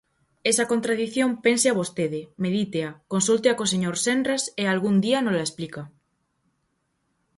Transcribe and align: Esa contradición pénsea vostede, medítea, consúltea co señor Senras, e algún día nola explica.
Esa 0.51 0.65
contradición 0.71 1.29
pénsea 1.45 1.77
vostede, 1.79 2.21
medítea, 2.43 2.89
consúltea 3.13 3.57
co 3.57 3.71
señor 3.73 3.95
Senras, 4.05 4.43
e 4.61 4.63
algún 4.67 4.95
día 5.05 5.19
nola 5.21 5.45
explica. 5.47 5.81